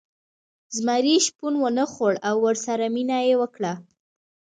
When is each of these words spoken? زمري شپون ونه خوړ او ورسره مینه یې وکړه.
زمري 0.75 1.15
شپون 1.25 1.53
ونه 1.59 1.85
خوړ 1.91 2.13
او 2.27 2.35
ورسره 2.45 2.85
مینه 2.95 3.17
یې 3.27 3.35
وکړه. 3.41 3.73